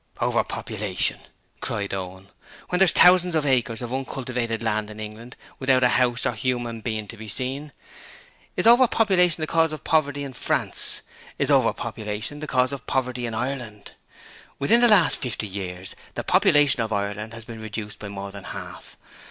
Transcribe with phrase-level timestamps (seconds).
[0.19, 1.19] 'Over population!'
[1.59, 2.29] cried Owen,
[2.69, 6.81] 'when there's thousands of acres of uncultivated land in England without a house or human
[6.81, 7.71] being to be seen.
[8.55, 11.03] Is over population the cause of poverty in France?
[11.37, 13.91] Is over population the cause of poverty in Ireland?
[14.57, 18.45] Within the last fifty years the population of Ireland has been reduced by more than
[18.45, 18.97] half.